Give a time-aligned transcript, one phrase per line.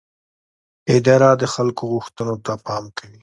[0.95, 3.19] اداره د خلکو غوښتنو ته پام کوي.